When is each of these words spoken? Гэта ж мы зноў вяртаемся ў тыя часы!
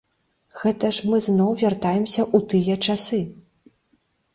Гэта 0.61 0.89
ж 0.97 1.11
мы 1.11 1.21
зноў 1.27 1.51
вяртаемся 1.63 2.21
ў 2.35 2.51
тыя 2.51 2.83
часы! 2.85 3.25